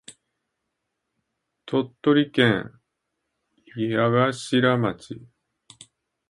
[1.67, 2.71] 鳥取県
[3.75, 3.95] 八
[4.49, 5.21] 頭町